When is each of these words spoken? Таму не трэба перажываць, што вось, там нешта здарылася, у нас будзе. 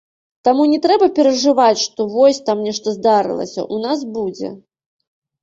Таму 0.47 0.63
не 0.69 0.77
трэба 0.85 1.09
перажываць, 1.19 1.81
што 1.87 2.07
вось, 2.15 2.41
там 2.49 2.65
нешта 2.69 2.95
здарылася, 2.97 3.67
у 3.77 3.81
нас 3.87 3.99
будзе. 4.19 4.53